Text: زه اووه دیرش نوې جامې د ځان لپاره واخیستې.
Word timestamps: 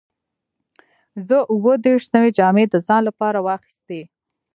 زه 1.27 1.37
اووه 1.51 1.73
دیرش 1.83 2.05
نوې 2.15 2.29
جامې 2.37 2.65
د 2.69 2.75
ځان 2.87 3.01
لپاره 3.09 3.39
واخیستې. 3.41 4.01